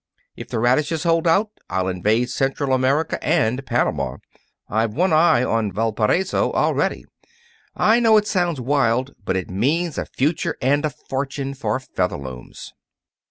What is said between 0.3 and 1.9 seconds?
If the radishes hold out I'll